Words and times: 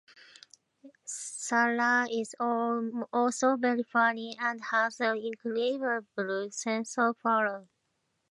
Sarah 1.05 2.07
is 2.11 2.33
also 2.39 3.55
very 3.57 3.83
funny 3.83 4.35
and 4.39 4.59
has 4.71 4.99
an 4.99 5.17
incredible 5.17 6.49
sense 6.49 6.97
of 6.97 7.17
humor. 7.23 7.67